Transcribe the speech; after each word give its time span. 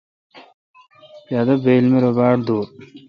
پادہ 1.25 1.55
بایل 1.63 1.85
می 1.91 1.99
رو 2.03 2.11
باڑ 2.17 2.35
دور۔ 2.45 2.65